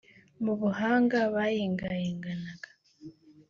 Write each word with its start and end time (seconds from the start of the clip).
mu 0.43 0.53
buhanga 0.61 1.19
bayingayinganaga 1.33 2.69